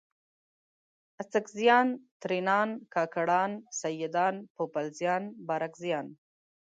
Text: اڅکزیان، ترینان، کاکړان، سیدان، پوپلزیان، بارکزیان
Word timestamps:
اڅکزیان، 1.21 1.87
ترینان، 2.21 2.69
کاکړان، 2.93 3.51
سیدان، 3.79 4.35
پوپلزیان، 4.55 5.23
بارکزیان 5.47 6.05